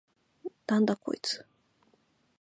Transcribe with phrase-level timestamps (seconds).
[0.65, 1.45] なんだこいつ！？